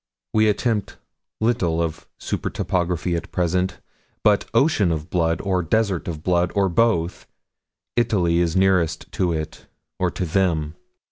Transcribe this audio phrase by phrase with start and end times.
[0.33, 0.97] We attempt
[1.39, 3.79] little of super topography, at present,
[4.23, 7.27] but Ocean of Blood, or Desert of Blood or both
[7.95, 9.67] Italy is nearest to it
[9.99, 10.73] or to them.